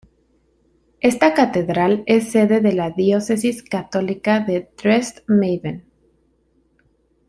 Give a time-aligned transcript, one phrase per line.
[0.99, 5.83] Esta catedral es sede de la diócesis católica de Dresde-Meißen.